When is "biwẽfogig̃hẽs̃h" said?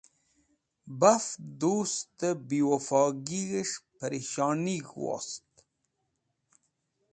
2.47-3.77